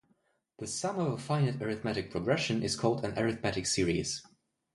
[0.57, 4.23] The sum of a finite arithmetic progression is called an arithmetic series.